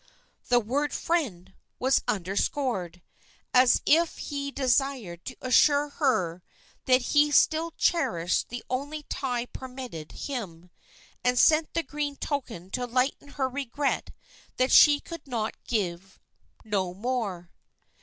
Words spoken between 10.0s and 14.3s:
him, and sent the green token to lighten her regret